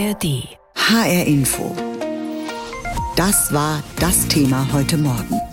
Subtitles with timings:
[0.00, 0.48] ARD.
[0.76, 1.76] HR Info.
[3.16, 5.49] Das war das Thema heute Morgen.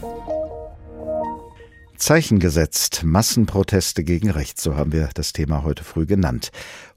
[1.97, 6.51] Zeichen gesetzt, Massenproteste gegen rechts, so haben wir das Thema heute früh genannt.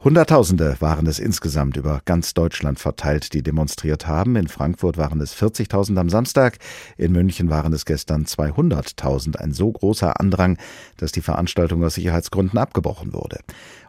[0.05, 4.37] Hunderttausende waren es insgesamt über ganz Deutschland verteilt, die demonstriert haben.
[4.37, 6.59] In Frankfurt waren es 40.000 am Samstag,
[6.99, 9.37] in München waren es gestern 200.000.
[9.37, 10.59] Ein so großer Andrang,
[10.99, 13.41] dass die Veranstaltung aus Sicherheitsgründen abgebrochen wurde.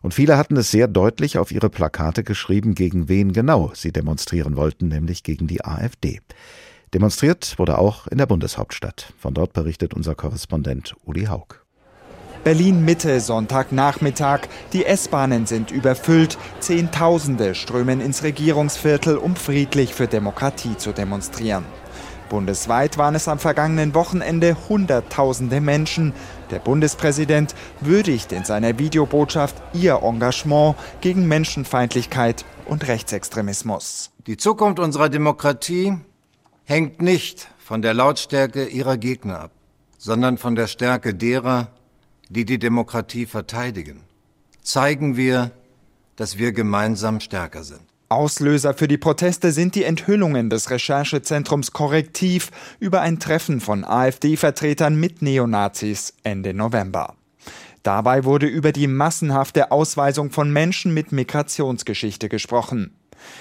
[0.01, 4.55] Und viele hatten es sehr deutlich auf ihre Plakate geschrieben, gegen wen genau sie demonstrieren
[4.55, 6.21] wollten, nämlich gegen die AfD.
[6.93, 9.13] Demonstriert wurde auch in der Bundeshauptstadt.
[9.17, 11.63] Von dort berichtet unser Korrespondent Uli Haug.
[12.43, 14.41] Berlin Mitte, Sonntagnachmittag.
[14.73, 16.37] Die S-Bahnen sind überfüllt.
[16.59, 21.63] Zehntausende strömen ins Regierungsviertel, um friedlich für Demokratie zu demonstrieren.
[22.29, 26.13] Bundesweit waren es am vergangenen Wochenende Hunderttausende Menschen.
[26.49, 34.11] Der Bundespräsident würdigt in seiner Videobotschaft ihr Engagement gegen Menschenfeindlichkeit und Rechtsextremismus.
[34.27, 35.97] Die Zukunft unserer Demokratie
[36.65, 39.51] hängt nicht von der Lautstärke ihrer Gegner ab,
[39.97, 41.67] sondern von der Stärke derer,
[42.29, 44.01] die die Demokratie verteidigen.
[44.61, 45.51] Zeigen wir,
[46.15, 47.81] dass wir gemeinsam stärker sind.
[48.09, 54.99] Auslöser für die Proteste sind die Enthüllungen des Recherchezentrums Korrektiv über ein Treffen von AfD-Vertretern
[54.99, 57.15] mit Neonazis Ende November.
[57.83, 62.93] Dabei wurde über die massenhafte Ausweisung von Menschen mit Migrationsgeschichte gesprochen.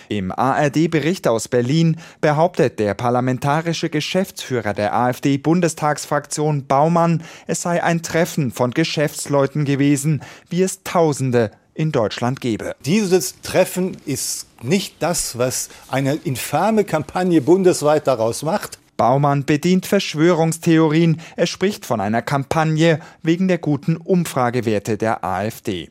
[0.09, 8.51] Im ARD-Bericht aus Berlin behauptet der parlamentarische Geschäftsführer der AfD-Bundestagsfraktion Baumann, es sei ein Treffen
[8.51, 12.75] von Geschäftsleuten gewesen, wie es Tausende in Deutschland gebe.
[12.85, 18.79] Dieses Treffen ist nicht das, was eine infame Kampagne bundesweit daraus macht.
[18.97, 21.23] Baumann bedient Verschwörungstheorien.
[21.37, 25.91] Er spricht von einer Kampagne wegen der guten Umfragewerte der AfD.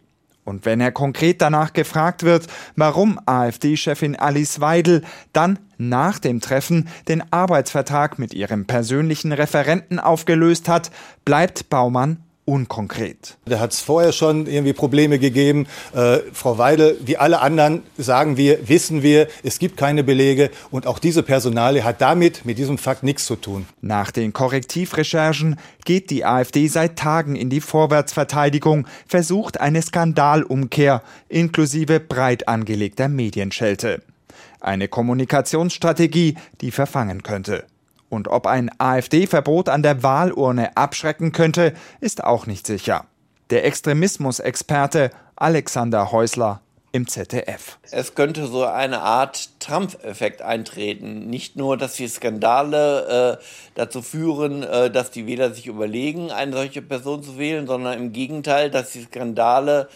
[0.50, 6.90] Und wenn er konkret danach gefragt wird, warum AfD-Chefin Alice Weidel dann nach dem Treffen
[7.08, 10.92] den Arbeitsvertrag mit ihrem persönlichen Referenten aufgelöst hat,
[11.24, 12.18] bleibt Baumann
[12.50, 13.38] unkonkret.
[13.46, 15.68] Da hat es vorher schon irgendwie Probleme gegeben.
[15.94, 20.88] Äh, Frau Weidel, wie alle anderen sagen wir, wissen wir, es gibt keine Belege und
[20.88, 23.68] auch diese Personale hat damit mit diesem Fakt nichts zu tun.
[23.82, 32.00] Nach den Korrektivrecherchen geht die AfD seit Tagen in die Vorwärtsverteidigung, versucht eine Skandalumkehr inklusive
[32.00, 34.02] breit angelegter Medienschelte.
[34.60, 37.66] Eine Kommunikationsstrategie, die verfangen könnte.
[38.10, 43.06] Und ob ein AfD-Verbot an der Wahlurne abschrecken könnte, ist auch nicht sicher.
[43.52, 46.62] Der Extremismusexperte Alexander Häusler
[46.92, 47.78] im ZDF.
[47.92, 51.30] Es könnte so eine Art Trump-Effekt eintreten.
[51.30, 53.44] Nicht nur, dass die Skandale äh,
[53.76, 58.12] dazu führen, äh, dass die Wähler sich überlegen, eine solche Person zu wählen, sondern im
[58.12, 59.88] Gegenteil, dass die Skandale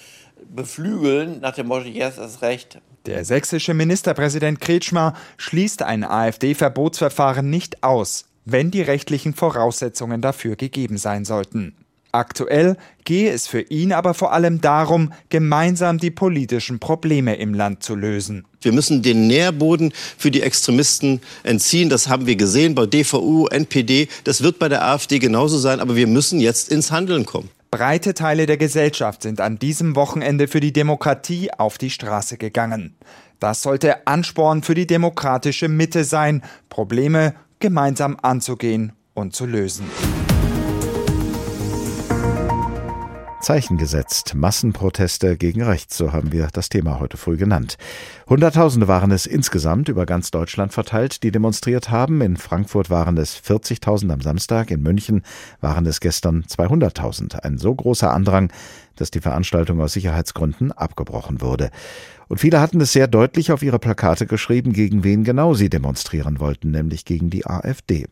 [0.47, 7.83] beflügeln nach dem Motto, yes, ist recht, der sächsische Ministerpräsident Kretschmer schließt ein AfD-Verbotsverfahren nicht
[7.83, 11.75] aus, wenn die rechtlichen Voraussetzungen dafür gegeben sein sollten.
[12.15, 17.81] Aktuell gehe es für ihn aber vor allem darum, gemeinsam die politischen Probleme im Land
[17.81, 18.45] zu lösen.
[18.61, 21.89] Wir müssen den Nährboden für die Extremisten entziehen.
[21.89, 24.09] Das haben wir gesehen bei DVU, NPD.
[24.25, 25.79] Das wird bei der AfD genauso sein.
[25.79, 27.49] Aber wir müssen jetzt ins Handeln kommen.
[27.73, 32.95] Breite Teile der Gesellschaft sind an diesem Wochenende für die Demokratie auf die Straße gegangen.
[33.39, 39.89] Das sollte Ansporn für die demokratische Mitte sein, Probleme gemeinsam anzugehen und zu lösen.
[43.43, 44.35] Zeichen gesetzt.
[44.35, 47.75] Massenproteste gegen rechts, so haben wir das Thema heute früh genannt.
[48.29, 52.21] Hunderttausende waren es insgesamt über ganz Deutschland verteilt, die demonstriert haben.
[52.21, 55.23] In Frankfurt waren es 40.000 am Samstag, in München
[55.59, 57.35] waren es gestern 200.000.
[57.41, 58.49] Ein so großer Andrang,
[58.95, 61.69] dass die Veranstaltung aus Sicherheitsgründen abgebrochen wurde.
[62.29, 66.39] Und viele hatten es sehr deutlich auf ihre Plakate geschrieben, gegen wen genau sie demonstrieren
[66.39, 68.07] wollten, nämlich gegen die AfD.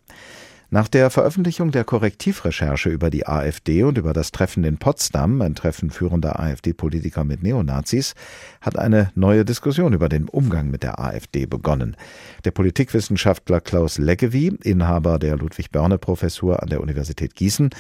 [0.74, 5.54] Nach der Veröffentlichung der Korrektivrecherche über die AfD und über das Treffen in Potsdam, ein
[5.54, 8.14] Treffen führender AfD-Politiker mit Neonazis,
[8.62, 11.98] hat eine neue Diskussion über den Umgang mit der AfD begonnen.
[12.46, 17.72] Der Politikwissenschaftler Klaus Leggevi, Inhaber der Ludwig-Börne-Professur an der Universität Gießen,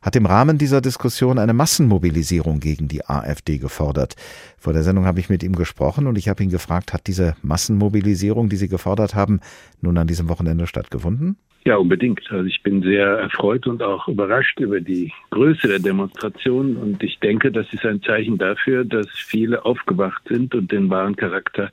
[0.00, 4.16] hat im Rahmen dieser Diskussion eine Massenmobilisierung gegen die AfD gefordert.
[4.56, 7.36] Vor der Sendung habe ich mit ihm gesprochen und ich habe ihn gefragt, hat diese
[7.42, 9.40] Massenmobilisierung, die Sie gefordert haben,
[9.82, 11.36] nun an diesem Wochenende stattgefunden?
[11.64, 12.20] Ja, unbedingt.
[12.30, 17.18] Also ich bin sehr erfreut und auch überrascht über die Größe der Demonstration und ich
[17.18, 21.70] denke, das ist ein Zeichen dafür, dass viele aufgewacht sind und den wahren Charakter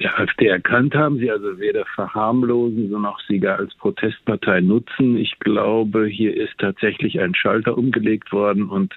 [0.00, 5.16] der AfD erkannt haben, sie also weder verharmlosen, auch sie gar als Protestpartei nutzen.
[5.16, 8.94] Ich glaube, hier ist tatsächlich ein Schalter umgelegt worden und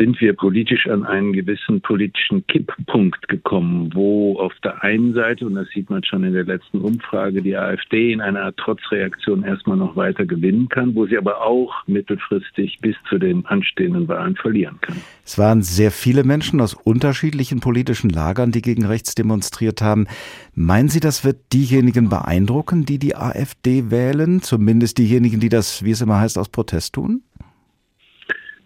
[0.00, 5.56] sind wir politisch an einen gewissen politischen Kipppunkt gekommen, wo auf der einen Seite, und
[5.56, 9.96] das sieht man schon in der letzten Umfrage, die AfD in einer Trotzreaktion erstmal noch
[9.96, 14.96] weiter gewinnen kann, wo sie aber auch mittelfristig bis zu den anstehenden Wahlen verlieren kann.
[15.22, 20.06] Es waren sehr viele Menschen aus unterschiedlichen politischen Lagern, die gegen rechts demonstriert haben.
[20.54, 24.40] Meinen Sie, das wird diejenigen beeindrucken, die die AfD wählen?
[24.40, 27.22] Zumindest diejenigen, die das, wie es immer heißt, aus Protest tun?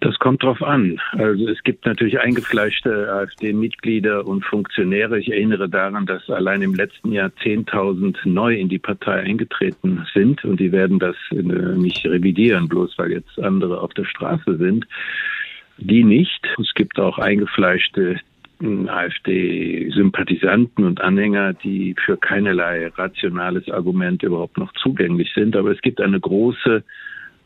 [0.04, 1.00] Das kommt drauf an.
[1.12, 5.18] Also es gibt natürlich eingefleischte AfD-Mitglieder und Funktionäre.
[5.18, 10.44] Ich erinnere daran, dass allein im letzten Jahr 10.000 neu in die Partei eingetreten sind
[10.44, 14.86] und die werden das äh, nicht revidieren, bloß weil jetzt andere auf der Straße sind.
[15.78, 16.46] Die nicht.
[16.60, 18.20] Es gibt auch eingefleischte
[18.60, 25.56] hm, AfD-Sympathisanten und Anhänger, die für keinerlei rationales Argument überhaupt noch zugänglich sind.
[25.56, 26.84] Aber es gibt eine große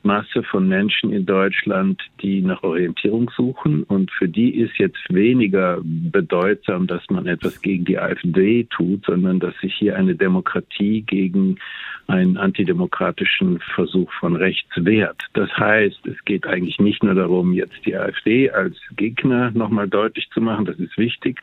[0.03, 3.83] Masse von Menschen in Deutschland, die nach Orientierung suchen.
[3.83, 9.41] Und für die ist jetzt weniger bedeutsam, dass man etwas gegen die AfD tut, sondern
[9.41, 11.59] dass sich hier eine Demokratie gegen
[12.07, 15.23] einen antidemokratischen Versuch von rechts wehrt.
[15.35, 20.29] Das heißt, es geht eigentlich nicht nur darum, jetzt die AfD als Gegner nochmal deutlich
[20.31, 21.39] zu machen, das ist wichtig,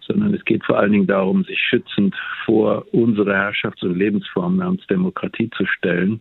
[0.00, 2.14] sondern es geht vor allen Dingen darum, sich schützend
[2.44, 6.20] vor unsere Herrschafts- und Lebensform namens Demokratie zu stellen.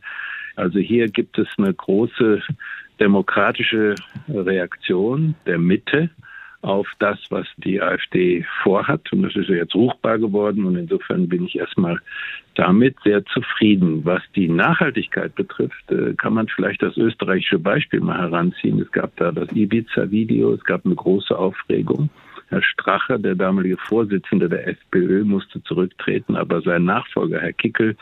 [0.56, 2.42] Also hier gibt es eine große
[3.00, 3.96] demokratische
[4.30, 6.10] Reaktion der Mitte
[6.64, 9.12] auf das, was die AfD vorhat.
[9.12, 10.64] Und das ist ja jetzt ruchbar geworden.
[10.64, 12.00] Und insofern bin ich erstmal
[12.56, 14.06] damit sehr zufrieden.
[14.06, 18.80] Was die Nachhaltigkeit betrifft, äh, kann man vielleicht das österreichische Beispiel mal heranziehen.
[18.80, 22.10] Es gab da das Ibiza-Video, es gab eine große Aufregung.
[22.48, 27.98] Herr Strache, der damalige Vorsitzende der FPÖ, musste zurücktreten, aber sein Nachfolger, Herr Kickel,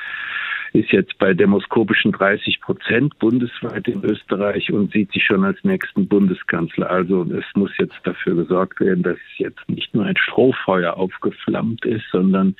[0.73, 6.07] ist jetzt bei demoskopischen 30 Prozent bundesweit in Österreich und sieht sich schon als nächsten
[6.07, 6.89] Bundeskanzler.
[6.89, 12.06] Also es muss jetzt dafür gesorgt werden, dass jetzt nicht nur ein Strohfeuer aufgeflammt ist,
[12.12, 12.56] sondern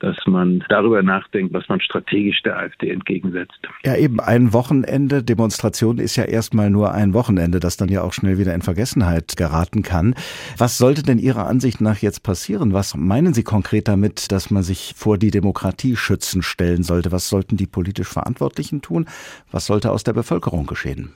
[0.00, 3.58] dass man darüber nachdenkt, was man strategisch der AfD entgegensetzt.
[3.84, 8.12] Ja, eben ein Wochenende Demonstration ist ja erstmal nur ein Wochenende, das dann ja auch
[8.12, 10.14] schnell wieder in Vergessenheit geraten kann.
[10.58, 12.72] Was sollte denn Ihrer Ansicht nach jetzt passieren?
[12.72, 17.12] Was meinen Sie konkret damit, dass man sich vor die Demokratie schützen stellen sollte?
[17.12, 19.06] Was sollten die politisch Verantwortlichen tun?
[19.50, 21.12] Was sollte aus der Bevölkerung geschehen?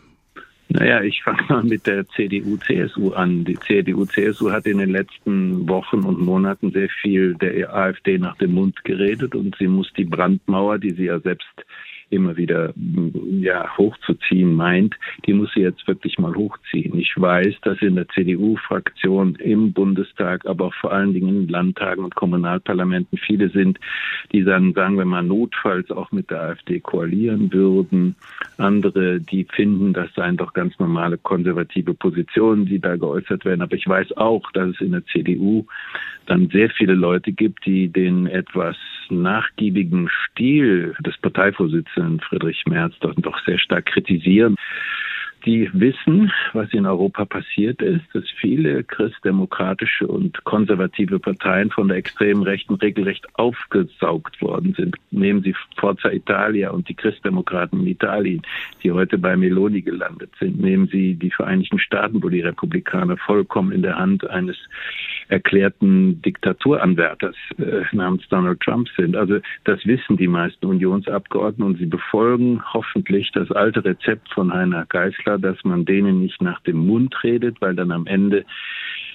[0.71, 3.45] Naja, ich fange mal mit der CDU-CSU an.
[3.45, 8.53] Die CDU-CSU hat in den letzten Wochen und Monaten sehr viel der AfD nach dem
[8.53, 11.49] Mund geredet und sie muss die Brandmauer, die sie ja selbst
[12.11, 12.73] immer wieder
[13.41, 14.95] ja, hochzuziehen meint,
[15.27, 16.99] die muss sie jetzt wirklich mal hochziehen.
[16.99, 22.05] Ich weiß, dass in der CDU-Fraktion im Bundestag, aber auch vor allen Dingen in Landtagen
[22.05, 23.79] und Kommunalparlamenten viele sind,
[24.33, 28.17] die dann, sagen wir mal, notfalls auch mit der AfD koalieren würden.
[28.57, 33.63] Andere, die finden, das seien doch ganz normale konservative Positionen, die da geäußert werden.
[33.63, 35.67] Aber ich weiß auch, dass es in der CDU
[36.27, 38.77] dann sehr viele Leute gibt, die den etwas
[39.11, 44.57] nachgiebigen Stil des Parteivorsitzenden Friedrich Merz doch, doch sehr stark kritisieren
[45.45, 51.97] die wissen, was in Europa passiert ist, dass viele christdemokratische und konservative Parteien von der
[51.97, 54.97] extremen Rechten regelrecht aufgesaugt worden sind.
[55.11, 58.43] Nehmen Sie Forza Italia und die Christdemokraten in Italien,
[58.83, 60.61] die heute bei Meloni gelandet sind.
[60.61, 64.57] Nehmen Sie die Vereinigten Staaten, wo die Republikaner vollkommen in der Hand eines
[65.29, 69.15] erklärten Diktaturanwärters äh, namens Donald Trump sind.
[69.15, 74.87] Also das wissen die meisten Unionsabgeordneten und sie befolgen hoffentlich das alte Rezept von Heiner
[74.87, 78.47] Geißler, dass man denen nicht nach dem Mund redet, weil dann am Ende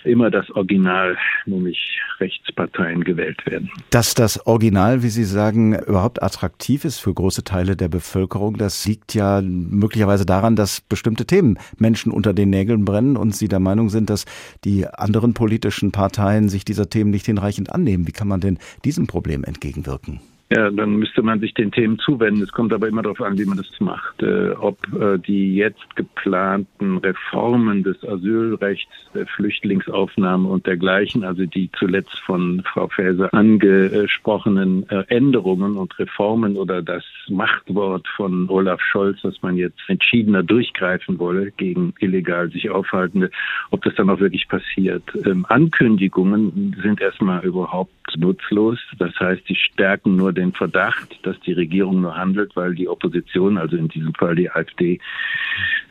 [0.06, 3.70] immer das Original, nämlich Rechtsparteien gewählt werden.
[3.90, 8.86] Dass das Original, wie Sie sagen, überhaupt attraktiv ist für große Teile der Bevölkerung, das
[8.86, 13.60] liegt ja möglicherweise daran, dass bestimmte Themen Menschen unter den Nägeln brennen und Sie der
[13.60, 14.26] Meinung sind, dass
[14.64, 18.08] die anderen politischen Parteien sich dieser Themen nicht hinreichend annehmen.
[18.08, 20.20] Wie kann man denn diesem Problem entgegenwirken?
[20.52, 22.44] Ja, dann müsste man sich den Themen zuwenden.
[22.44, 24.22] Es kommt aber immer darauf an, wie man das macht.
[24.22, 31.72] Äh, ob äh, die jetzt geplanten Reformen des Asylrechts, der Flüchtlingsaufnahme und dergleichen, also die
[31.80, 39.22] zuletzt von Frau Faeser angesprochenen äh, Änderungen und Reformen oder das Machtwort von Olaf Scholz,
[39.22, 43.32] dass man jetzt entschiedener durchgreifen wolle gegen illegal sich Aufhaltende,
[43.72, 45.04] ob das dann auch wirklich passiert.
[45.26, 48.80] Ähm, Ankündigungen sind erstmal überhaupt nutzlos.
[48.98, 53.58] Das heißt, sie stärken nur den Verdacht, dass die Regierung nur handelt, weil die Opposition,
[53.58, 55.00] also in diesem Fall die AfD,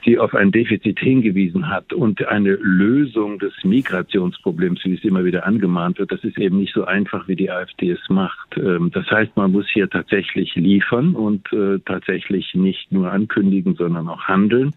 [0.05, 1.93] sie auf ein Defizit hingewiesen hat.
[1.93, 6.75] Und eine Lösung des Migrationsproblems, wie es immer wieder angemahnt wird, das ist eben nicht
[6.75, 8.57] so einfach, wie die AfD es macht.
[8.57, 14.09] Ähm, das heißt, man muss hier tatsächlich liefern und äh, tatsächlich nicht nur ankündigen, sondern
[14.09, 14.73] auch handeln.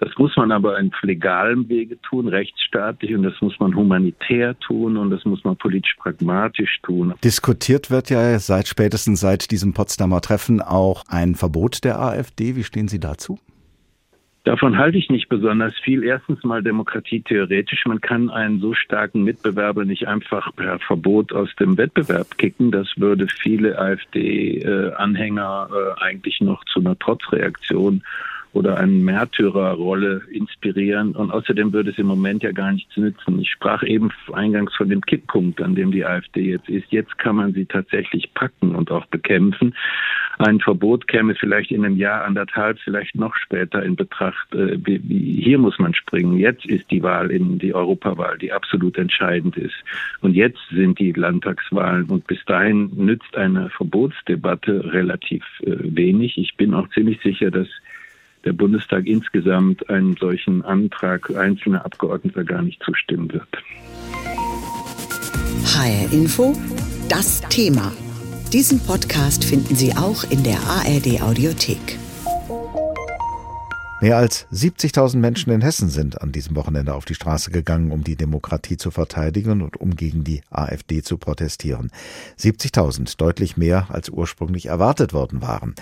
[0.00, 4.96] Das muss man aber in legalem Wege tun, rechtsstaatlich, und das muss man humanitär tun
[4.96, 7.14] und das muss man politisch pragmatisch tun.
[7.24, 12.56] Diskutiert wird ja seit spätestens seit diesem Potsdamer Treffen auch ein Verbot der AfD.
[12.56, 13.38] Wie stehen Sie dazu?
[14.44, 16.04] Davon halte ich nicht besonders viel.
[16.04, 17.86] Erstens mal Demokratie theoretisch.
[17.86, 22.70] Man kann einen so starken Mitbewerber nicht einfach per Verbot aus dem Wettbewerb kicken.
[22.70, 28.02] Das würde viele AfD-Anhänger äh, eigentlich noch zu einer Trotzreaktion
[28.54, 31.14] oder eine Märtyrerrolle inspirieren.
[31.16, 33.40] Und außerdem würde es im Moment ja gar nichts nützen.
[33.40, 36.86] Ich sprach eben eingangs von dem Kipppunkt, an dem die AfD jetzt ist.
[36.90, 39.74] Jetzt kann man sie tatsächlich packen und auch bekämpfen.
[40.38, 44.52] Ein Verbot käme vielleicht in einem Jahr, anderthalb, vielleicht noch später in Betracht.
[44.54, 46.38] Äh, hier muss man springen.
[46.38, 49.76] Jetzt ist die Wahl in die Europawahl, die absolut entscheidend ist.
[50.20, 52.04] Und jetzt sind die Landtagswahlen.
[52.04, 56.38] Und bis dahin nützt eine Verbotsdebatte relativ äh, wenig.
[56.38, 57.68] Ich bin auch ziemlich sicher, dass
[58.44, 63.48] der Bundestag insgesamt einem solchen Antrag einzelner Abgeordneter gar nicht zustimmen wird.
[65.64, 66.52] HR Info,
[67.08, 67.92] das Thema.
[68.52, 71.98] Diesen Podcast finden Sie auch in der ARD Audiothek.
[74.00, 78.02] Mehr als 70.000 Menschen in Hessen sind an diesem Wochenende auf die Straße gegangen, um
[78.02, 81.90] die Demokratie zu verteidigen und um gegen die AfD zu protestieren.
[82.38, 85.74] 70.000, deutlich mehr als ursprünglich erwartet worden waren.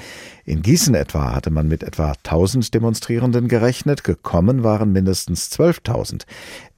[0.44, 6.24] In Gießen etwa hatte man mit etwa 1000 Demonstrierenden gerechnet, gekommen waren mindestens 12.000.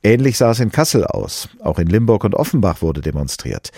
[0.06, 1.48] Ähnlich sah es in Kassel aus.
[1.62, 3.70] Auch in Limburg und Offenbach wurde demonstriert.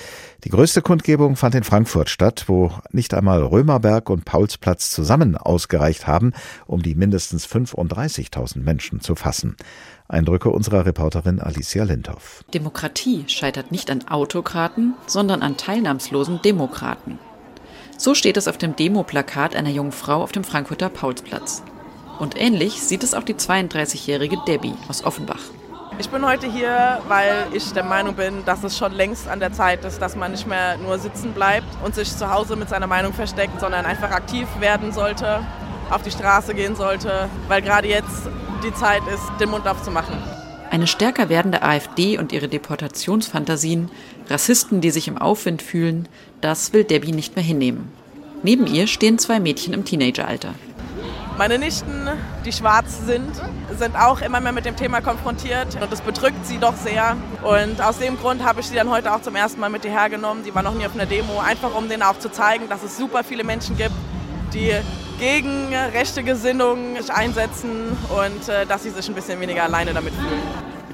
[0.42, 6.08] Die größte Kundgebung fand in Frankfurt statt, wo nicht einmal Römerberg und Paulsplatz zusammen ausgereicht
[6.08, 6.32] haben,
[6.66, 9.54] um die mindestens 35.000 Menschen zu fassen.
[10.08, 12.42] Eindrücke unserer Reporterin Alicia Lindhoff.
[12.52, 17.20] Demokratie scheitert nicht an Autokraten, sondern an teilnahmslosen Demokraten.
[17.98, 21.62] So steht es auf dem Demoplakat einer jungen Frau auf dem Frankfurter Paulsplatz.
[22.18, 25.42] Und ähnlich sieht es auch die 32-jährige Debbie aus Offenbach.
[25.98, 29.54] Ich bin heute hier, weil ich der Meinung bin, dass es schon längst an der
[29.54, 32.86] Zeit ist, dass man nicht mehr nur sitzen bleibt und sich zu Hause mit seiner
[32.86, 35.40] Meinung versteckt, sondern einfach aktiv werden sollte,
[35.88, 38.28] auf die Straße gehen sollte, weil gerade jetzt
[38.62, 40.16] die Zeit ist, den Mund aufzumachen.
[40.70, 43.90] Eine stärker werdende AfD und ihre Deportationsfantasien,
[44.28, 46.08] Rassisten, die sich im Aufwind fühlen,
[46.42, 47.90] das will Debbie nicht mehr hinnehmen.
[48.42, 50.54] Neben ihr stehen zwei Mädchen im Teenageralter.
[51.38, 52.08] Meine Nichten,
[52.46, 53.30] die schwarz sind,
[53.78, 57.14] sind auch immer mehr mit dem Thema konfrontiert und das bedrückt sie doch sehr.
[57.42, 60.08] Und aus dem Grund habe ich sie dann heute auch zum ersten Mal mit hierher
[60.08, 60.44] genommen.
[60.44, 62.96] Die war noch nie auf einer Demo, einfach um denen auch zu zeigen, dass es
[62.96, 63.94] super viele Menschen gibt,
[64.54, 64.72] die
[65.18, 70.14] gegen rechte Gesinnung sich einsetzen und äh, dass sie sich ein bisschen weniger alleine damit
[70.14, 70.42] fühlen.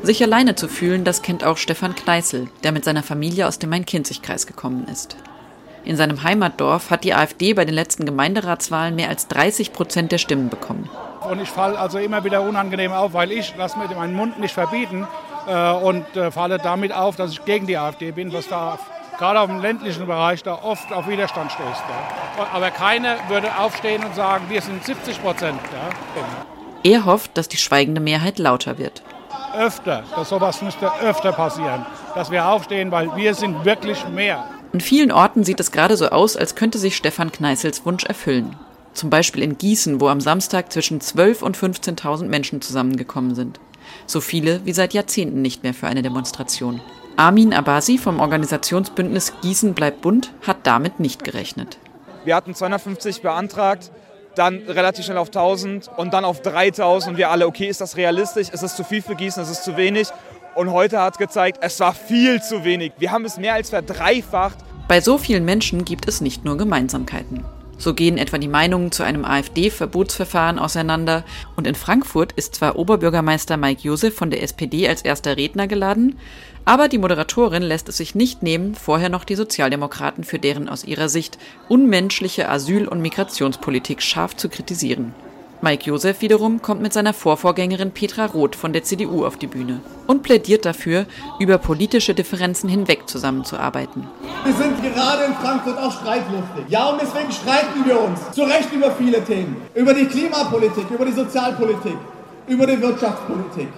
[0.02, 3.70] Sich alleine zu fühlen, das kennt auch Stefan Kneißl, der mit seiner Familie aus dem
[3.70, 5.16] Main-Kinzig-Kreis gekommen ist.
[5.84, 10.18] In seinem Heimatdorf hat die AfD bei den letzten Gemeinderatswahlen mehr als 30 Prozent der
[10.18, 10.88] Stimmen bekommen.
[11.28, 14.54] Und ich falle also immer wieder unangenehm auf, weil ich lasse mir meinen Mund nicht
[14.54, 15.06] verbieten
[15.46, 18.78] äh, und äh, falle damit auf, dass ich gegen die AfD bin, was da
[19.18, 21.66] gerade auf dem ländlichen Bereich da oft auf Widerstand stößt.
[21.66, 22.46] Ja.
[22.52, 25.60] Aber keiner würde aufstehen und sagen, wir sind 70 Prozent.
[25.72, 26.90] Ja.
[26.90, 29.02] Er hofft, dass die schweigende Mehrheit lauter wird.
[29.56, 31.84] Öfter, dass sowas müsste öfter passieren,
[32.14, 34.44] dass wir aufstehen, weil wir sind wirklich mehr.
[34.72, 38.56] An vielen Orten sieht es gerade so aus, als könnte sich Stefan Kneißels Wunsch erfüllen.
[38.94, 43.60] Zum Beispiel in Gießen, wo am Samstag zwischen 12.000 und 15.000 Menschen zusammengekommen sind.
[44.06, 46.80] So viele wie seit Jahrzehnten nicht mehr für eine Demonstration.
[47.16, 51.76] Armin Abasi vom Organisationsbündnis Gießen bleibt bunt hat damit nicht gerechnet.
[52.24, 53.90] Wir hatten 250 beantragt,
[54.36, 57.98] dann relativ schnell auf 1000 und dann auf 3000 und wir alle, okay, ist das
[57.98, 58.48] realistisch?
[58.48, 59.42] Ist es zu viel für Gießen?
[59.42, 60.08] Ist es zu wenig?
[60.54, 62.92] Und heute hat es gezeigt, es war viel zu wenig.
[62.98, 64.58] Wir haben es mehr als verdreifacht.
[64.86, 67.42] Bei so vielen Menschen gibt es nicht nur Gemeinsamkeiten.
[67.78, 71.24] So gehen etwa die Meinungen zu einem AfD-Verbotsverfahren auseinander.
[71.56, 76.18] Und in Frankfurt ist zwar Oberbürgermeister Mike Josef von der SPD als erster Redner geladen,
[76.64, 80.84] aber die Moderatorin lässt es sich nicht nehmen, vorher noch die Sozialdemokraten für deren aus
[80.84, 85.12] ihrer Sicht unmenschliche Asyl- und Migrationspolitik scharf zu kritisieren.
[85.62, 89.80] Mike Josef wiederum kommt mit seiner Vorvorgängerin Petra Roth von der CDU auf die Bühne
[90.08, 91.06] und plädiert dafür,
[91.38, 94.08] über politische Differenzen hinweg zusammenzuarbeiten.
[94.44, 96.64] Wir sind gerade in Frankfurt auch streitlustig.
[96.68, 99.56] Ja, und deswegen streiten wir uns zu Recht über viele Themen.
[99.74, 101.96] Über die Klimapolitik, über die Sozialpolitik,
[102.48, 103.68] über die Wirtschaftspolitik.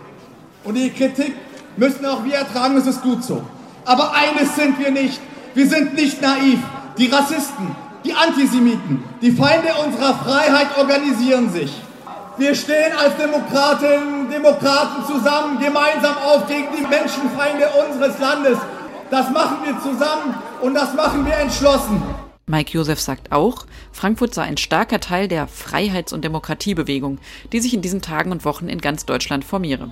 [0.65, 1.35] Und die Kritik
[1.77, 3.43] müssen auch wir ertragen, das ist gut so.
[3.85, 5.21] Aber eines sind wir nicht,
[5.55, 6.59] Wir sind nicht naiv.
[6.99, 11.73] Die Rassisten, die Antisemiten, die Feinde unserer Freiheit organisieren sich.
[12.37, 18.59] Wir stehen als Demokratinnen und Demokraten zusammen, gemeinsam auf gegen die Menschenfeinde unseres Landes.
[19.11, 22.03] Das machen wir zusammen und das machen wir entschlossen.
[22.47, 27.19] Mike Josef sagt auch, Frankfurt sei ein starker Teil der Freiheits- und Demokratiebewegung,
[27.53, 29.89] die sich in diesen Tagen und Wochen in ganz Deutschland formiere.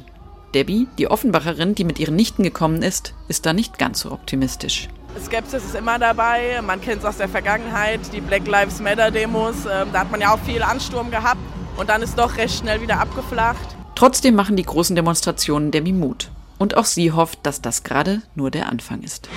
[0.54, 4.88] Debbie, die Offenbacherin, die mit ihren Nichten gekommen ist, ist da nicht ganz so optimistisch.
[5.20, 6.60] Skepsis ist immer dabei.
[6.62, 9.66] Man kennt es aus der Vergangenheit, die Black Lives Matter Demos.
[9.70, 11.40] Ähm, da hat man ja auch viel Ansturm gehabt
[11.76, 13.76] und dann ist doch recht schnell wieder abgeflacht.
[13.94, 16.30] Trotzdem machen die großen Demonstrationen Debbie Mut.
[16.58, 19.28] Und auch sie hofft, dass das gerade nur der Anfang ist.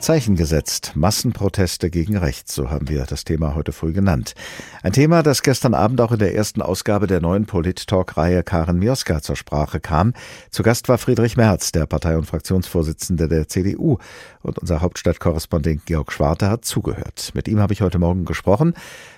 [0.00, 0.92] Zeichen gesetzt.
[0.94, 4.34] Massenproteste gegen rechts, so haben wir das Thema heute früh genannt.
[4.82, 9.20] Ein Thema, das gestern Abend auch in der ersten Ausgabe der neuen Polit-Talk-Reihe Karen Mioska
[9.20, 10.14] zur Sprache kam.
[10.50, 13.98] Zu Gast war Friedrich Merz, der Partei- und Fraktionsvorsitzende der CDU.
[14.40, 17.32] Und unser Hauptstadtkorrespondent Georg Schwarte hat zugehört.
[17.34, 18.74] Mit ihm habe ich heute Morgen gesprochen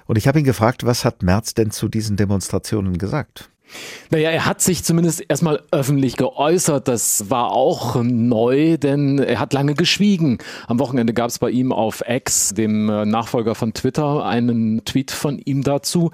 [0.06, 3.50] und ich habe ihn gefragt, was hat Merz denn zu diesen Demonstrationen gesagt?
[4.10, 6.88] Naja, er hat sich zumindest erstmal öffentlich geäußert.
[6.88, 10.38] Das war auch neu, denn er hat lange geschwiegen.
[10.66, 15.10] Am Wochenende gab es bei ihm auf X, dem äh, Nachfolger von Twitter, einen Tweet
[15.10, 16.10] von ihm dazu.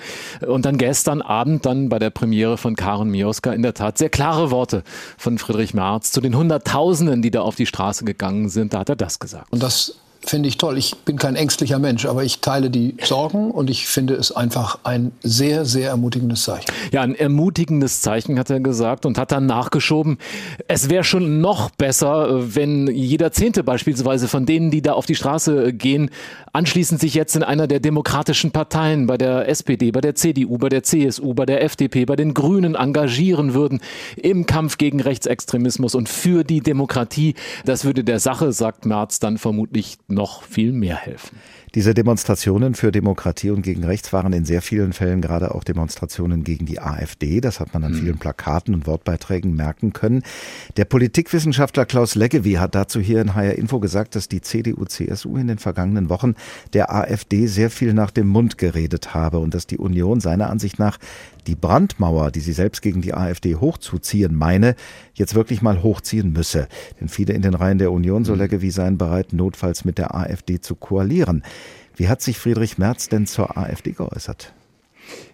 [0.46, 4.10] Und dann gestern Abend, dann bei der Premiere von Karen Mioska, in der Tat sehr
[4.10, 4.82] klare Worte
[5.16, 8.75] von Friedrich Merz zu den Hunderttausenden, die da auf die Straße gegangen sind.
[8.75, 9.52] Da hat er das gesagt.
[9.52, 10.78] Und das finde ich toll.
[10.78, 14.78] Ich bin kein ängstlicher Mensch, aber ich teile die Sorgen und ich finde es einfach
[14.85, 16.70] ein sehr, sehr ermutigendes Zeichen.
[16.92, 20.18] Ja, ein ermutigendes Zeichen hat er gesagt und hat dann nachgeschoben.
[20.68, 25.14] Es wäre schon noch besser, wenn jeder Zehnte beispielsweise von denen, die da auf die
[25.14, 26.11] Straße gehen,
[26.52, 30.68] anschließend sich jetzt in einer der demokratischen Parteien, bei der SPD, bei der CDU, bei
[30.68, 33.80] der CSU, bei der FDP, bei den Grünen engagieren würden
[34.16, 37.35] im Kampf gegen Rechtsextremismus und für die Demokratie.
[37.64, 41.38] Das würde der Sache, sagt Merz, dann vermutlich noch viel mehr helfen.
[41.76, 46.42] Diese Demonstrationen für Demokratie und gegen Rechts waren in sehr vielen Fällen gerade auch Demonstrationen
[46.42, 47.42] gegen die AfD.
[47.42, 50.23] Das hat man an vielen Plakaten und Wortbeiträgen merken können.
[50.78, 55.49] Der Politikwissenschaftler Klaus Leggevi hat dazu hier in HR Info gesagt, dass die CDU-CSU in
[55.49, 56.35] den vergangenen Wochen
[56.73, 60.78] der AfD sehr viel nach dem Mund geredet habe und dass die Union seiner Ansicht
[60.78, 60.97] nach
[61.47, 64.75] die Brandmauer, die sie selbst gegen die AfD hochzuziehen meine,
[65.14, 66.68] jetzt wirklich mal hochziehen müsse.
[67.00, 70.60] Denn viele in den Reihen der Union, so Leggevi, seien bereit, notfalls mit der AfD
[70.60, 71.43] zu koalieren.
[71.97, 74.52] Wie hat sich Friedrich Merz denn zur AfD geäußert?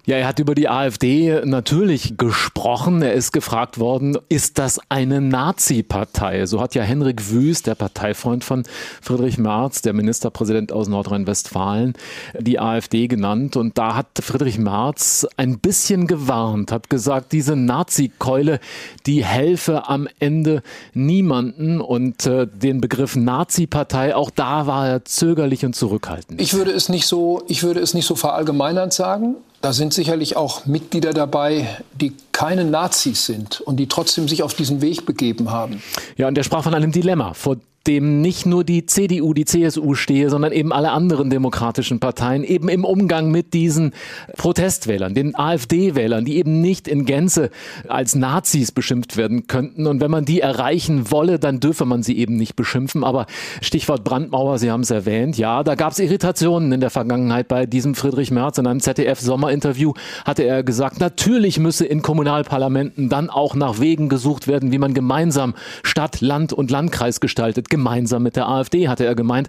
[0.04, 3.02] Ja, er hat über die AfD natürlich gesprochen.
[3.02, 6.46] Er ist gefragt worden, ist das eine Nazi-Partei?
[6.46, 8.64] So hat ja Henrik Wüst, der Parteifreund von
[9.00, 11.92] Friedrich Merz, der Ministerpräsident aus Nordrhein-Westfalen,
[12.36, 13.54] die AfD genannt.
[13.54, 18.58] Und da hat Friedrich Merz ein bisschen gewarnt, hat gesagt, diese Nazi-Keule,
[19.06, 21.80] die helfe am Ende niemanden.
[21.80, 26.40] Und äh, den Begriff Nazi-Partei, auch da war er zögerlich und zurückhaltend.
[26.40, 29.36] Ich würde es nicht so, ich würde es nicht so verallgemeinernd sagen.
[29.62, 31.66] Da sind sicherlich auch Mitglieder dabei,
[32.00, 35.82] die keine Nazis sind und die trotzdem sich auf diesen Weg begeben haben.
[36.16, 39.94] Ja, und er sprach von einem Dilemma, vor dem nicht nur die CDU, die CSU
[39.94, 43.92] stehe, sondern eben alle anderen demokratischen Parteien, eben im Umgang mit diesen
[44.36, 47.50] Protestwählern, den AfD-Wählern, die eben nicht in Gänze
[47.88, 49.86] als Nazis beschimpft werden könnten.
[49.86, 53.04] Und wenn man die erreichen wolle, dann dürfe man sie eben nicht beschimpfen.
[53.04, 53.26] Aber
[53.60, 57.66] Stichwort Brandmauer, Sie haben es erwähnt, ja, da gab es Irritationen in der Vergangenheit bei
[57.66, 58.58] diesem Friedrich Merz.
[58.58, 64.46] In einem ZDF-Sommerinterview hatte er gesagt, natürlich müsse in Kommunalparlamenten dann auch nach Wegen gesucht
[64.46, 69.14] werden, wie man gemeinsam Stadt, Land und Landkreis gestaltet gemeinsam mit der AfD, hatte er
[69.14, 69.48] gemeint.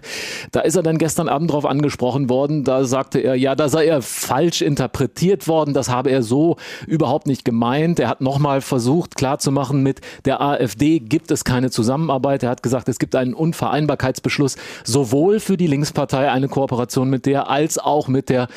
[0.50, 2.64] Da ist er dann gestern Abend darauf angesprochen worden.
[2.64, 5.74] Da sagte er, ja, da sei er falsch interpretiert worden.
[5.74, 6.56] Das habe er so
[6.86, 8.00] überhaupt nicht gemeint.
[8.00, 12.42] Er hat nochmal versucht klarzumachen, mit der AfD gibt es keine Zusammenarbeit.
[12.42, 17.50] Er hat gesagt, es gibt einen Unvereinbarkeitsbeschluss, sowohl für die Linkspartei eine Kooperation mit der,
[17.50, 18.48] als auch mit der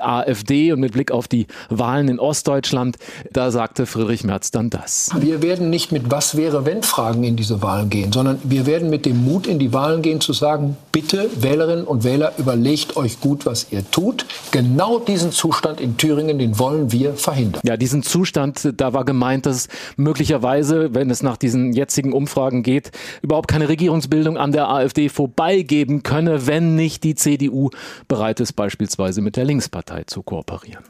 [0.00, 2.96] AfD und mit Blick auf die Wahlen in Ostdeutschland.
[3.34, 5.10] Da sagte Friedrich Merz dann das.
[5.18, 8.88] Wir werden nicht mit Was wäre wenn Fragen in diese Wahlen gehen, sondern wir werden
[8.88, 13.20] mit dem Mut in die Wahlen gehen zu sagen, bitte Wählerinnen und Wähler, überlegt euch
[13.20, 14.26] gut, was ihr tut.
[14.50, 17.60] Genau diesen Zustand in Thüringen, den wollen wir verhindern.
[17.64, 22.90] Ja, diesen Zustand, da war gemeint, dass möglicherweise, wenn es nach diesen jetzigen Umfragen geht,
[23.22, 27.70] überhaupt keine Regierungsbildung an der AfD vorbeigeben könne, wenn nicht die CDU
[28.08, 30.84] bereit ist, beispielsweise mit der Linkspartei zu kooperieren.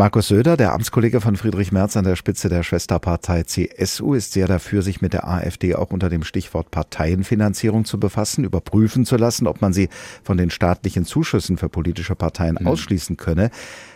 [0.00, 4.46] Markus Söder, der Amtskollege von Friedrich Merz an der Spitze der Schwesterpartei CSU, ist sehr
[4.46, 9.46] dafür, sich mit der AfD auch unter dem Stichwort Parteienfinanzierung zu befassen, überprüfen zu lassen,
[9.46, 9.90] ob man sie
[10.22, 12.66] von den staatlichen Zuschüssen für politische Parteien mhm.
[12.66, 13.50] ausschließen könne.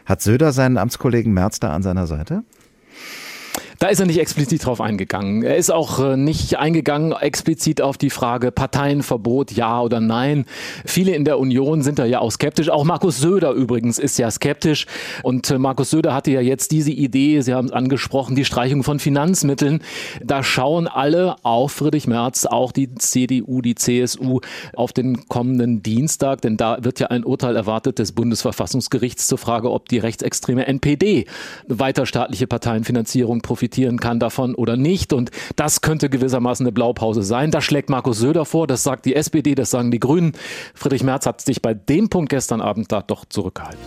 [0.05, 2.43] Hat Söder seinen Amtskollegen Merz da an seiner Seite?
[3.85, 5.42] Da ist er nicht explizit drauf eingegangen.
[5.42, 10.47] Er ist auch äh, nicht eingegangen explizit auf die Frage Parteienverbot, ja oder nein.
[10.87, 12.70] Viele in der Union sind da ja auch skeptisch.
[12.70, 14.87] Auch Markus Söder übrigens ist ja skeptisch.
[15.23, 18.85] Und äh, Markus Söder hatte ja jetzt diese Idee, Sie haben es angesprochen, die Streichung
[18.85, 19.83] von Finanzmitteln.
[20.25, 24.40] Da schauen alle auf Friedrich Merz, auch die CDU, die CSU,
[24.75, 26.40] auf den kommenden Dienstag.
[26.40, 31.27] Denn da wird ja ein Urteil erwartet des Bundesverfassungsgerichts zur Frage, ob die rechtsextreme NPD
[31.68, 33.42] weiter staatliche Parteienfinanzierung
[33.75, 35.13] profitieren kann davon oder nicht.
[35.13, 37.51] Und das könnte gewissermaßen eine Blaupause sein.
[37.51, 40.33] Das schlägt Markus Söder vor, das sagt die SPD, das sagen die Grünen.
[40.75, 43.81] Friedrich Merz hat sich bei dem Punkt gestern Abend da doch zurückgehalten.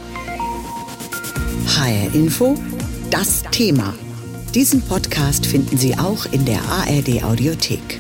[1.68, 2.56] HR Info,
[3.12, 3.94] das Thema.
[4.54, 8.00] Diesen Podcast finden Sie auch in der ARD Audiothek.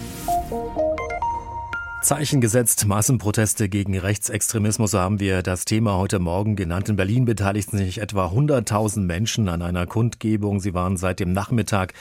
[2.07, 6.87] Zeichen gesetzt, Massenproteste gegen Rechtsextremismus, so haben wir das Thema heute Morgen genannt.
[6.87, 10.61] In Berlin beteiligten sich etwa 100.000 Menschen an einer Kundgebung.
[10.61, 11.91] Sie waren seit dem Nachmittag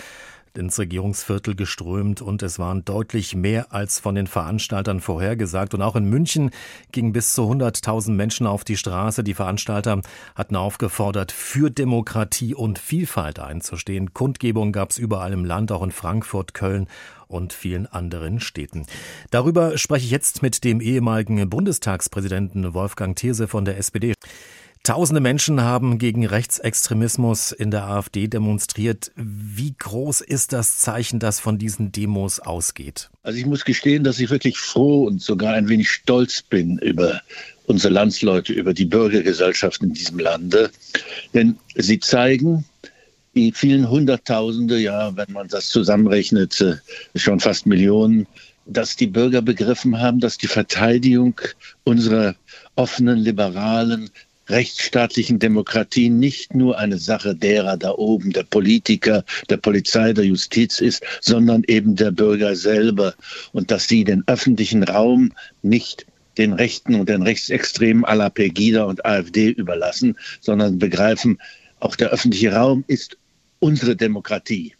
[0.56, 5.74] ins Regierungsviertel geströmt und es waren deutlich mehr als von den Veranstaltern vorhergesagt.
[5.74, 6.52] Und auch in München
[6.92, 9.24] gingen bis zu 100.000 Menschen auf die Straße.
[9.24, 10.00] Die Veranstalter
[10.36, 14.14] hatten aufgefordert, für Demokratie und Vielfalt einzustehen.
[14.14, 16.86] Kundgebungen gab es überall im Land, auch in Frankfurt, Köln
[17.28, 18.86] und vielen anderen Städten.
[19.30, 24.14] Darüber spreche ich jetzt mit dem ehemaligen Bundestagspräsidenten Wolfgang Thierse von der SPD.
[24.86, 29.10] Tausende Menschen haben gegen Rechtsextremismus in der AfD demonstriert.
[29.16, 33.10] Wie groß ist das Zeichen, das von diesen Demos ausgeht?
[33.24, 37.20] Also ich muss gestehen, dass ich wirklich froh und sogar ein wenig stolz bin über
[37.66, 40.70] unsere Landsleute, über die Bürgergesellschaft in diesem Lande.
[41.34, 42.64] Denn sie zeigen,
[43.36, 46.76] die vielen Hunderttausende, ja, wenn man das zusammenrechnet, äh,
[47.14, 48.26] schon fast Millionen,
[48.64, 51.40] dass die Bürger begriffen haben, dass die Verteidigung
[51.84, 52.34] unserer
[52.74, 54.10] offenen, liberalen,
[54.48, 60.80] rechtsstaatlichen Demokratie nicht nur eine Sache derer da oben, der Politiker, der Polizei, der Justiz
[60.80, 63.14] ist, sondern eben der Bürger selber.
[63.52, 66.06] Und dass sie den öffentlichen Raum nicht
[66.38, 71.38] den Rechten und den Rechtsextremen la Pegida und AfD überlassen, sondern begreifen,
[71.80, 73.16] auch der öffentliche Raum ist
[73.58, 74.74] unsere Demokratie.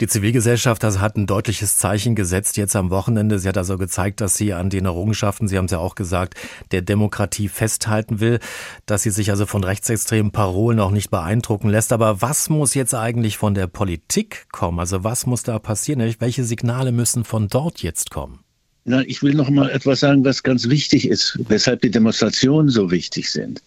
[0.00, 3.38] Die Zivilgesellschaft hat ein deutliches Zeichen gesetzt jetzt am Wochenende.
[3.38, 6.34] Sie hat also gezeigt, dass sie an den Errungenschaften, Sie haben es ja auch gesagt,
[6.70, 8.38] der Demokratie festhalten will,
[8.84, 11.92] dass sie sich also von rechtsextremen Parolen auch nicht beeindrucken lässt.
[11.92, 14.78] Aber was muss jetzt eigentlich von der Politik kommen?
[14.78, 16.14] Also was muss da passieren?
[16.18, 18.40] Welche Signale müssen von dort jetzt kommen?
[18.84, 22.90] Na, ich will noch mal etwas sagen, was ganz wichtig ist, weshalb die Demonstrationen so
[22.90, 23.62] wichtig sind.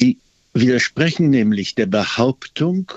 [0.00, 0.16] Die
[0.54, 2.90] widersprechen nämlich der Behauptung,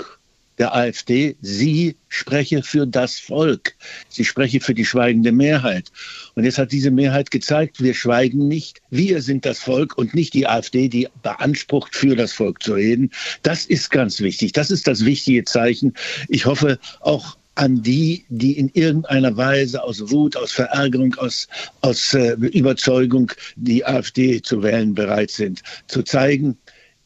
[0.57, 3.75] der AfD, sie spreche für das Volk,
[4.09, 5.91] sie spreche für die schweigende Mehrheit.
[6.35, 10.33] Und jetzt hat diese Mehrheit gezeigt, wir schweigen nicht, wir sind das Volk und nicht
[10.33, 13.11] die AfD, die beansprucht, für das Volk zu reden.
[13.41, 15.93] Das ist ganz wichtig, das ist das wichtige Zeichen.
[16.29, 21.47] Ich hoffe auch an die, die in irgendeiner Weise aus Wut, aus Verärgerung, aus,
[21.81, 26.57] aus äh, Überzeugung die AfD zu wählen bereit sind, zu zeigen,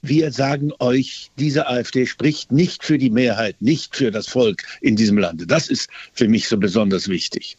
[0.02, 4.96] wir sagen euch, diese AfD spricht nicht für die Mehrheit, nicht für das Volk in
[4.96, 5.48] diesem Lande.
[5.48, 7.58] Das ist für mich so besonders wichtig.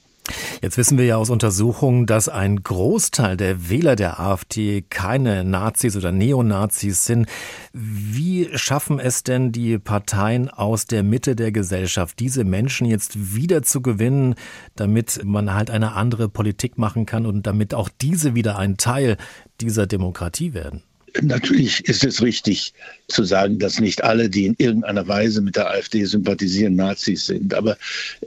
[0.60, 5.96] Jetzt wissen wir ja aus Untersuchungen, dass ein Großteil der Wähler der AfD keine Nazis
[5.96, 7.26] oder Neonazis sind.
[7.72, 13.62] Wie schaffen es denn die Parteien aus der Mitte der Gesellschaft, diese Menschen jetzt wieder
[13.62, 14.34] zu gewinnen,
[14.76, 19.16] damit man halt eine andere Politik machen kann und damit auch diese wieder ein Teil
[19.60, 20.82] dieser Demokratie werden?
[21.22, 22.72] Natürlich ist es richtig
[23.08, 27.54] zu sagen, dass nicht alle, die in irgendeiner Weise mit der AfD sympathisieren, Nazis sind.
[27.54, 27.76] Aber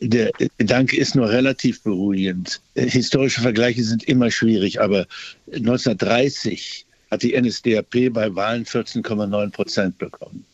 [0.02, 2.62] der Gedanke ist nur relativ beruhigend.
[2.76, 5.06] Historische Vergleiche sind immer schwierig, aber
[5.48, 10.46] 1930 hat die NSDAP bei Wahlen 14,9 Prozent bekommen.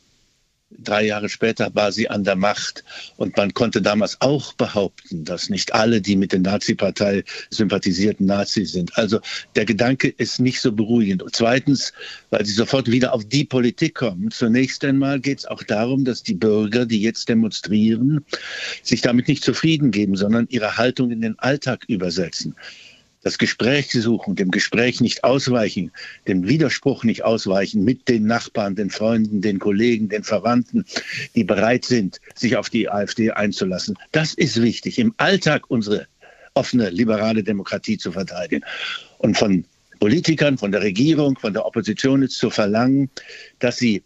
[0.69, 2.83] Drei Jahre später war sie an der Macht
[3.15, 8.73] und man konnte damals auch behaupten, dass nicht alle, die mit der Nazi-Partei sympathisierten, Nazis
[8.73, 8.97] sind.
[8.97, 9.21] Also
[9.55, 11.23] der Gedanke ist nicht so beruhigend.
[11.23, 11.93] Und zweitens,
[12.31, 14.29] weil sie sofort wieder auf die Politik kommen.
[14.29, 18.25] Zunächst einmal geht es auch darum, dass die Bürger, die jetzt demonstrieren,
[18.83, 22.55] sich damit nicht zufrieden geben, sondern ihre Haltung in den Alltag übersetzen
[23.27, 25.91] das Gespräch suchen, dem Gespräch nicht ausweichen,
[26.29, 30.85] dem Widerspruch nicht ausweichen mit den Nachbarn, den Freunden, den Kollegen, den Verwandten,
[31.35, 33.97] die bereit sind, sich auf die AfD einzulassen.
[34.13, 36.07] Das ist wichtig, im Alltag unsere
[36.53, 38.63] offene, liberale Demokratie zu verteidigen.
[39.17, 39.65] Und von
[39.99, 43.09] Politikern, von der Regierung, von der Opposition ist zu verlangen,
[43.59, 44.03] dass sie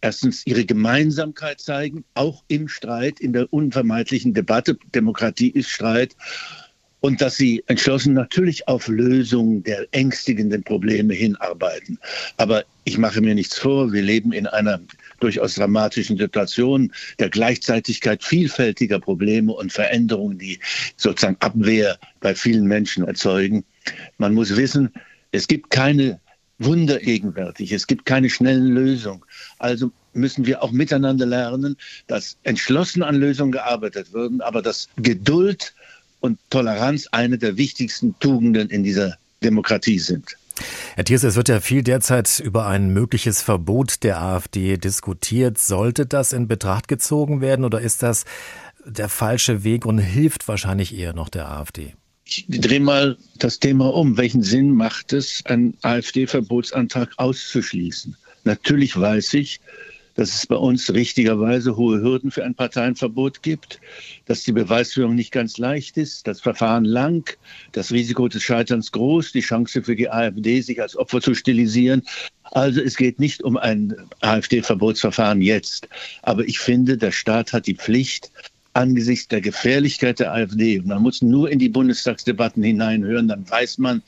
[0.00, 4.78] erstens ihre Gemeinsamkeit zeigen, auch im Streit, in der unvermeidlichen Debatte.
[4.94, 6.16] Demokratie ist Streit
[7.06, 12.00] und dass sie entschlossen natürlich auf Lösungen der ängstigenden Probleme hinarbeiten.
[12.36, 14.80] Aber ich mache mir nichts vor, wir leben in einer
[15.20, 20.58] durchaus dramatischen Situation der Gleichzeitigkeit vielfältiger Probleme und Veränderungen, die
[20.96, 23.64] sozusagen Abwehr bei vielen Menschen erzeugen.
[24.18, 24.92] Man muss wissen,
[25.30, 26.18] es gibt keine
[26.58, 29.22] Wunder gegenwärtig, es gibt keine schnellen Lösungen.
[29.60, 31.76] Also müssen wir auch miteinander lernen,
[32.08, 35.72] dass entschlossen an Lösungen gearbeitet wird, aber dass Geduld
[36.20, 40.36] und Toleranz eine der wichtigsten Tugenden in dieser Demokratie sind.
[40.94, 45.58] Herr Thiers, es wird ja viel derzeit über ein mögliches Verbot der AfD diskutiert.
[45.58, 48.24] Sollte das in Betracht gezogen werden oder ist das
[48.84, 51.94] der falsche Weg und hilft wahrscheinlich eher noch der AfD?
[52.24, 54.16] Ich drehe mal das Thema um.
[54.16, 58.16] Welchen Sinn macht es, einen AfD-Verbotsantrag auszuschließen?
[58.44, 59.60] Natürlich weiß ich,
[60.16, 63.80] dass es bei uns richtigerweise hohe Hürden für ein Parteienverbot gibt,
[64.24, 67.36] dass die Beweisführung nicht ganz leicht ist, das Verfahren lang,
[67.72, 72.02] das Risiko des Scheiterns groß, die Chance für die AfD, sich als Opfer zu stilisieren.
[72.44, 75.88] Also es geht nicht um ein AfD-Verbotsverfahren jetzt.
[76.22, 78.30] Aber ich finde, der Staat hat die Pflicht,
[78.72, 84.02] angesichts der Gefährlichkeit der AfD, man muss nur in die Bundestagsdebatten hineinhören, dann weiß man,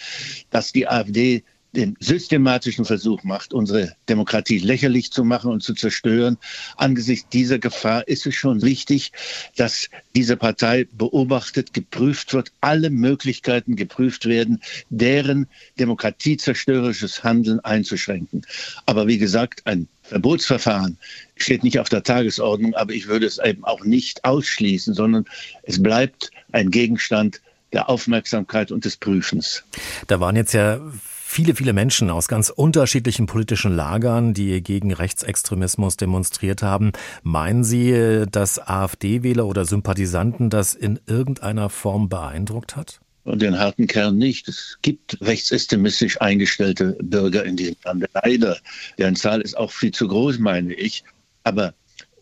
[0.50, 1.42] dass die AfD
[1.72, 6.38] den systematischen Versuch macht, unsere Demokratie lächerlich zu machen und zu zerstören.
[6.76, 9.12] Angesichts dieser Gefahr ist es schon wichtig,
[9.56, 15.46] dass diese Partei beobachtet, geprüft wird, alle Möglichkeiten geprüft werden, deren
[15.78, 18.46] demokratiezerstörerisches Handeln einzuschränken.
[18.86, 20.96] Aber wie gesagt, ein Verbotsverfahren
[21.36, 25.26] steht nicht auf der Tagesordnung, aber ich würde es eben auch nicht ausschließen, sondern
[25.64, 27.42] es bleibt ein Gegenstand
[27.74, 29.64] der Aufmerksamkeit und des Prüfens.
[30.06, 30.80] Da waren jetzt ja
[31.28, 36.92] viele, viele Menschen aus ganz unterschiedlichen politischen Lagern, die gegen Rechtsextremismus demonstriert haben.
[37.22, 43.00] Meinen Sie, dass AfD-Wähler oder Sympathisanten das in irgendeiner Form beeindruckt hat?
[43.26, 44.48] Den harten Kern nicht.
[44.48, 48.06] Es gibt rechtsextremistisch eingestellte Bürger in diesem Land.
[48.14, 48.56] Leider.
[48.96, 51.04] Deren Zahl ist auch viel zu groß, meine ich.
[51.44, 51.74] Aber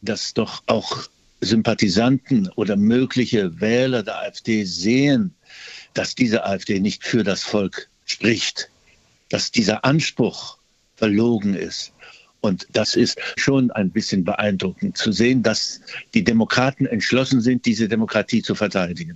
[0.03, 1.05] dass doch auch
[1.41, 5.33] Sympathisanten oder mögliche Wähler der AfD sehen,
[5.95, 8.69] dass diese AfD nicht für das Volk spricht,
[9.29, 10.59] dass dieser Anspruch
[10.95, 11.93] verlogen ist.
[12.41, 15.81] Und das ist schon ein bisschen beeindruckend zu sehen, dass
[16.15, 19.15] die Demokraten entschlossen sind, diese Demokratie zu verteidigen.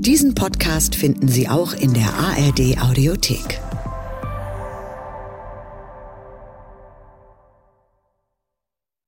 [0.00, 3.60] Diesen Podcast finden Sie auch in der ARD Audiothek.